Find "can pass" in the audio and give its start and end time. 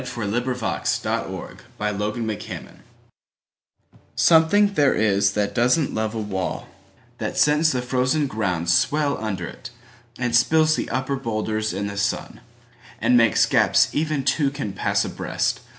14.49-15.05